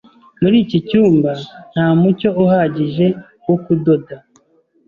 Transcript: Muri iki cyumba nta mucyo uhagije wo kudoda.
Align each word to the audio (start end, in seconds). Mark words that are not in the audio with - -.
Muri 0.41 0.55
iki 0.63 0.77
cyumba 0.87 1.31
nta 1.71 1.87
mucyo 1.99 2.29
uhagije 2.43 3.07
wo 3.45 3.55
kudoda. 3.63 4.15